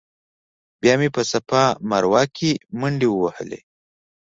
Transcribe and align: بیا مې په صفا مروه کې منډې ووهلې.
بیا 0.81 0.93
مې 0.99 1.09
په 1.15 1.21
صفا 1.31 1.63
مروه 1.89 2.23
کې 2.35 2.51
منډې 2.79 3.07
ووهلې. 3.11 3.59